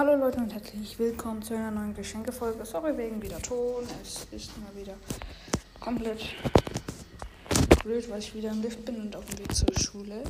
Hallo 0.00 0.16
Leute 0.16 0.38
und 0.38 0.50
herzlich 0.50 0.98
willkommen 0.98 1.42
zu 1.42 1.52
einer 1.52 1.70
neuen 1.70 1.92
Geschenkefolge. 1.92 2.64
Sorry 2.64 2.96
wegen 2.96 3.20
wieder 3.20 3.38
Ton. 3.42 3.84
Es 4.02 4.26
ist 4.30 4.50
mal 4.56 4.74
wieder 4.74 4.94
komplett 5.78 6.22
blöd, 7.84 8.08
weil 8.08 8.20
ich 8.20 8.34
wieder 8.34 8.50
im 8.50 8.62
Lift 8.62 8.82
bin 8.86 8.98
und 8.98 9.14
auf 9.14 9.26
dem 9.26 9.40
Weg 9.40 9.54
zur 9.54 9.68
Schule. 9.78 10.24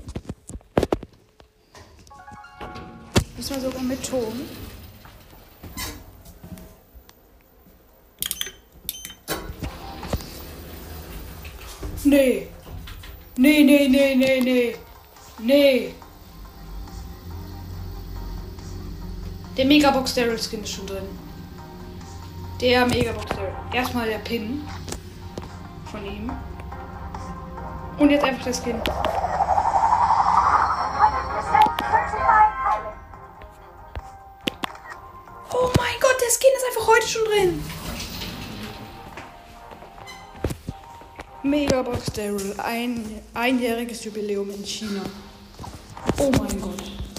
Diesmal 3.38 3.60
sogar 3.60 3.82
mit 3.82 4.04
Ton. 4.04 4.40
Nee. 12.02 12.48
Nee, 13.36 13.62
nee, 13.62 13.86
nee, 13.88 14.16
nee, 14.16 14.40
nee. 14.40 14.76
Nee. 15.38 15.94
Der 19.60 19.66
Megabox 19.66 20.14
Daryl 20.14 20.38
Skin 20.38 20.62
ist 20.62 20.72
schon 20.72 20.86
drin. 20.86 21.04
Der 22.62 22.86
Megabox 22.86 23.26
Daryl. 23.26 23.52
Erstmal 23.74 24.08
der 24.08 24.16
Pin 24.20 24.66
von 25.84 26.02
ihm. 26.02 26.32
Und 27.98 28.08
jetzt 28.08 28.24
einfach 28.24 28.42
der 28.42 28.54
Skin. 28.54 28.80
Oh 35.52 35.70
mein 35.76 36.00
Gott, 36.00 36.16
der 36.22 36.30
Skin 36.30 36.50
ist 36.56 36.64
einfach 36.66 36.86
heute 36.86 37.06
schon 37.06 37.24
drin. 37.26 37.64
Megabox 41.42 42.06
Daryl, 42.12 42.54
ein 42.64 43.20
einjähriges 43.34 44.04
Jubiläum 44.04 44.48
in 44.52 44.64
China. 44.64 45.02
Oh 46.16 46.30
mein 46.30 46.62
Gott. 46.62 47.09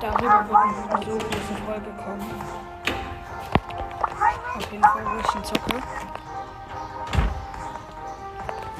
Darüber 0.00 0.48
wird 0.48 0.56
eine 0.56 1.04
so 1.04 1.18
große 1.18 1.54
Folge 1.66 1.90
kommen. 2.02 2.30
Auf 4.56 4.72
jeden 4.72 4.82
Fall, 4.82 5.04
wo 5.04 5.20
ich 5.20 5.34
ihn 5.34 5.44
zocke. 5.44 5.82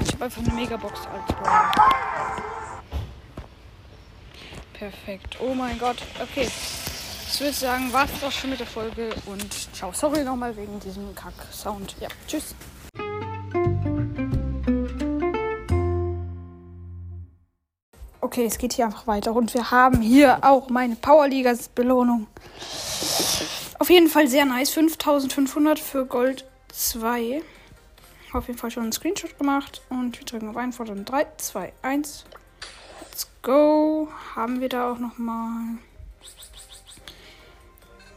Ich 0.01 0.13
habe 0.15 0.25
einfach 0.25 0.43
eine 0.43 0.55
Megabox 0.55 1.01
als 1.01 1.37
Brawler. 1.37 1.73
Perfekt. 4.73 5.37
Oh 5.41 5.53
mein 5.53 5.79
Gott. 5.79 5.99
Okay. 6.23 6.49
Ich 7.33 7.41
würde 7.41 7.53
sagen, 7.53 7.93
war 7.93 8.07
es 8.07 8.21
doch 8.21 8.33
schon 8.33 8.51
mit 8.51 8.61
der 8.61 8.67
Folge 8.67 9.11
und 9.27 9.53
ciao. 9.75 9.93
Sorry 9.93 10.25
nochmal 10.25 10.57
wegen 10.57 10.81
diesem 10.81 11.15
Kack-Sound. 11.15 11.97
Ja, 12.01 12.09
tschüss. 12.27 12.55
Okay, 18.23 18.45
es 18.45 18.59
geht 18.59 18.75
hier 18.75 18.85
einfach 18.85 19.07
weiter 19.07 19.35
und 19.35 19.55
wir 19.55 19.71
haben 19.71 20.03
hier 20.03 20.41
auch 20.43 20.69
meine 20.69 20.95
Powerligas 20.95 21.69
Belohnung. 21.69 22.27
Auf 23.79 23.89
jeden 23.89 24.09
Fall 24.09 24.29
sehr 24.29 24.45
nice. 24.45 24.69
5500 24.71 25.79
für 25.79 26.05
Gold 26.05 26.45
2. 26.71 27.41
Auf 28.35 28.47
jeden 28.47 28.59
Fall 28.59 28.71
schon 28.71 28.83
einen 28.83 28.93
Screenshot 28.93 29.39
gemacht 29.39 29.81
und 29.89 30.19
wir 30.19 30.27
drücken 30.27 30.55
auf 30.55 30.75
vor 30.75 30.85
3, 30.85 31.29
2, 31.39 31.73
1. 31.81 32.27
Let's 33.01 33.27
go. 33.41 34.09
Haben 34.37 34.61
wir 34.61 34.69
da 34.69 34.93
auch 34.93 34.99
nochmal. 34.99 35.79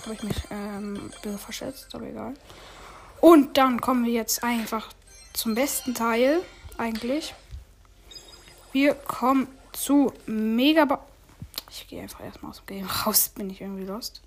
Habe 0.03 0.13
ich 0.13 0.23
mich 0.23 0.35
ähm, 0.51 0.95
ein 0.95 1.13
bisschen 1.21 1.39
verschätzt, 1.39 1.95
aber 1.95 2.07
egal. 2.07 2.33
Und 3.21 3.57
dann 3.57 3.81
kommen 3.81 4.05
wir 4.05 4.13
jetzt 4.13 4.43
einfach 4.43 4.89
zum 5.33 5.55
besten 5.55 5.93
Teil, 5.93 6.41
eigentlich. 6.77 7.33
Wir 8.71 8.93
kommen 8.93 9.47
zu 9.73 10.13
Mega. 10.25 11.05
Ich 11.69 11.87
gehe 11.87 12.01
einfach 12.01 12.21
erstmal 12.21 12.51
aus 12.51 12.57
dem 12.57 12.65
Game 12.65 12.87
raus, 12.87 13.29
bin 13.35 13.49
ich 13.49 13.61
irgendwie 13.61 13.85
lost. 13.85 14.21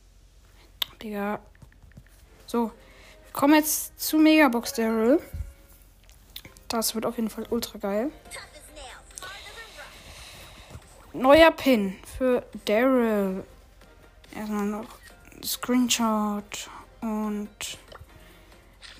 Digga. 1.02 1.40
So, 2.46 2.70
wir 3.24 3.32
kommen 3.32 3.54
jetzt 3.54 3.98
zu 3.98 4.18
Megabox 4.18 4.74
Daryl. 4.74 5.20
Das 6.68 6.94
wird 6.94 7.06
auf 7.06 7.16
jeden 7.16 7.30
Fall 7.30 7.46
ultra 7.50 7.78
geil. 7.78 8.10
Neuer 11.12 11.50
Pin 11.50 11.96
für 12.18 12.44
Daryl. 12.64 13.44
Erstmal 14.34 14.66
noch 14.66 14.88
Screenshot 15.44 16.70
und 17.00 17.78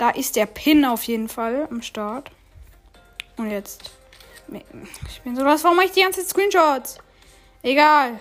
da 0.03 0.11
ist 0.11 0.35
der 0.35 0.47
Pin 0.47 0.85
auf 0.85 1.05
jeden 1.05 1.29
Fall 1.29 1.69
am 1.71 1.81
Start. 1.81 2.33
Und 3.37 3.53
jetzt. 3.53 3.93
Ich 5.09 5.21
bin 5.23 5.37
so 5.37 5.45
was. 5.45 5.63
Warum 5.63 5.77
mache 5.77 5.87
ich 5.87 5.93
die 5.93 6.03
ganze 6.03 6.23
Zeit 6.23 6.31
Screenshots? 6.31 6.99
Egal. 7.63 8.19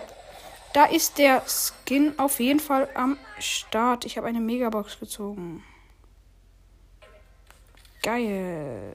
Da 0.74 0.84
ist 0.84 1.18
der 1.18 1.42
Skin 1.44 2.16
auf 2.20 2.38
jeden 2.38 2.60
Fall 2.60 2.88
am 2.94 3.18
Start. 3.40 4.04
Ich 4.04 4.16
habe 4.16 4.28
eine 4.28 4.38
Megabox 4.38 5.00
gezogen. 5.00 5.64
Geil. 8.04 8.94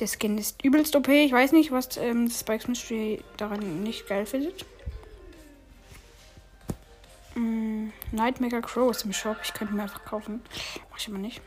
Der 0.00 0.06
Skin 0.06 0.38
ist 0.38 0.64
übelst 0.64 0.96
OP. 0.96 1.08
Ich 1.08 1.32
weiß 1.32 1.52
nicht, 1.52 1.72
was 1.72 1.98
ähm, 1.98 2.30
Spikes 2.30 2.68
Mystery 2.68 3.22
daran 3.36 3.82
nicht 3.82 4.08
geil 4.08 4.24
findet. 4.24 4.64
Nightmare 8.12 8.60
Crow 8.60 8.90
ist 8.90 9.04
im 9.04 9.12
Shop. 9.12 9.36
Ich 9.42 9.54
könnte 9.54 9.74
mir 9.74 9.82
einfach 9.82 10.04
kaufen. 10.04 10.42
Mach 10.90 10.98
ich 10.98 11.08
aber 11.08 11.18
nicht. 11.18 11.40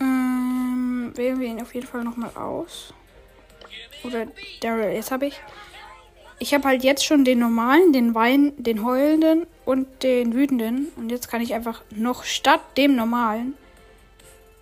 Ähm, 0.00 1.12
wählen 1.14 1.40
wir 1.40 1.48
ihn 1.48 1.62
auf 1.62 1.74
jeden 1.74 1.86
Fall 1.86 2.04
nochmal 2.04 2.36
aus. 2.36 2.92
Oder 4.04 4.26
Daryl. 4.60 4.92
Jetzt 4.92 5.10
habe 5.10 5.26
ich. 5.26 5.40
Ich 6.40 6.52
habe 6.52 6.66
halt 6.66 6.82
jetzt 6.82 7.04
schon 7.04 7.24
den 7.24 7.38
normalen, 7.38 7.92
den 7.92 8.14
Wein, 8.14 8.52
den 8.56 8.84
heulenden 8.84 9.46
und 9.64 10.02
den 10.02 10.34
wütenden. 10.34 10.88
Und 10.96 11.10
jetzt 11.10 11.28
kann 11.28 11.40
ich 11.40 11.54
einfach 11.54 11.82
noch 11.90 12.24
statt 12.24 12.60
dem 12.76 12.96
normalen 12.96 13.54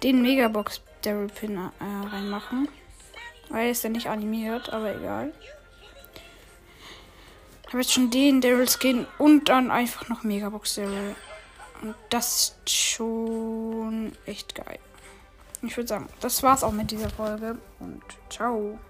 den 0.02 0.20
Megabox 0.22 0.82
Daryl 1.02 1.28
Pin 1.28 1.56
äh, 1.56 2.06
reinmachen. 2.08 2.68
Weil 3.48 3.66
er 3.66 3.70
ist 3.70 3.84
ja 3.84 3.90
nicht 3.90 4.08
animiert, 4.08 4.70
aber 4.70 4.94
egal 4.94 5.32
habe 7.72 7.82
jetzt 7.82 7.92
schon 7.92 8.10
den 8.10 8.40
Daryl 8.40 8.68
Skin 8.68 9.06
und 9.18 9.48
dann 9.48 9.70
einfach 9.70 10.08
noch 10.08 10.22
Megabox 10.22 10.74
Daryl. 10.74 11.14
Und 11.80 11.94
das 12.10 12.56
ist 12.64 12.70
schon 12.70 14.12
echt 14.26 14.54
geil. 14.54 14.78
Ich 15.62 15.76
würde 15.76 15.88
sagen, 15.88 16.08
das 16.20 16.42
war's 16.42 16.64
auch 16.64 16.72
mit 16.72 16.90
dieser 16.90 17.08
Folge 17.08 17.58
und 17.80 18.02
ciao. 18.30 18.78